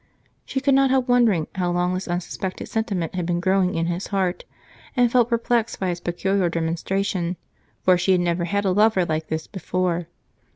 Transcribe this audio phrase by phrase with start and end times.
[0.45, 4.07] She could not help wondering how long this unsuspected sentiment had been growing in his
[4.07, 4.45] heart
[4.97, 7.37] and felt perplexed by its peculiar demonstration,
[7.83, 10.07] for she had never had a lover like this before.